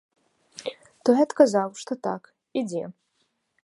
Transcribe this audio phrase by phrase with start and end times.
[1.03, 2.21] Той адказаў, што так,
[2.65, 2.83] ідзе.